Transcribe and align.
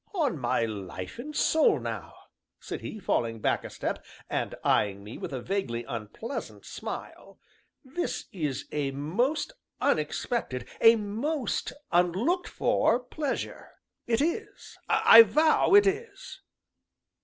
"On 0.15 0.39
my 0.39 0.65
life 0.65 1.19
and 1.19 1.35
soul, 1.35 1.79
now!" 1.79 2.15
said 2.59 2.81
he, 2.81 2.97
falling 2.99 3.39
back 3.39 3.63
a 3.63 3.69
step, 3.69 4.03
and 4.31 4.55
eyeing 4.63 5.03
me 5.03 5.15
with 5.19 5.31
a 5.31 5.39
vaguely 5.43 5.83
unpleasant 5.83 6.65
smile, 6.65 7.37
"this 7.85 8.25
is 8.31 8.65
a 8.71 8.89
most 8.89 9.53
unexpected 9.79 10.67
a 10.81 10.95
most 10.95 11.71
unlooked 11.91 12.47
for 12.47 12.99
pleasure; 12.99 13.73
it 14.07 14.21
is 14.21 14.75
I 14.89 15.21
vow 15.21 15.75
it 15.75 15.85
is." 15.85 16.41